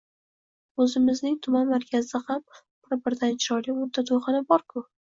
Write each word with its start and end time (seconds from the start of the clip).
O`zimizning 0.83 1.35
tuman 1.47 1.69
markazida 1.75 2.23
ham 2.33 2.43
bir-biridan 2.57 3.41
chiroyli 3.47 3.79
o`nta 3.87 4.11
to`yxona 4.13 4.47
bor-ku 4.53 4.91